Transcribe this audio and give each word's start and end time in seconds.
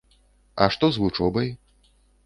А 0.65 0.69
што 0.77 0.91
з 0.95 1.05
вучобай? 1.05 1.57